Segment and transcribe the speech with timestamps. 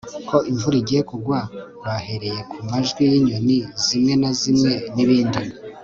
[0.29, 1.39] ko imvura igiye kugwa
[1.85, 5.41] bahereye ku majwi y'inyoni zimwe na zimwen'ibindi